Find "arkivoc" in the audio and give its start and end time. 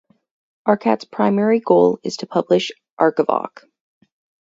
2.99-3.65